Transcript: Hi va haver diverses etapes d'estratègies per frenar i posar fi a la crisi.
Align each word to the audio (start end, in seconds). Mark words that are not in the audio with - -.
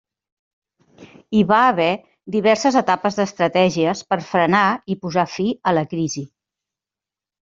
Hi 1.33 1.41
va 1.49 1.57
haver 1.73 1.89
diverses 2.35 2.77
etapes 2.81 3.19
d'estratègies 3.19 4.01
per 4.13 4.19
frenar 4.31 4.63
i 4.95 4.97
posar 5.05 5.27
fi 5.35 5.45
a 5.73 5.75
la 5.81 5.85
crisi. 5.93 6.25